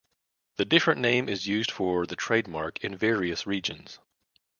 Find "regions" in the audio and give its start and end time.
3.45-3.99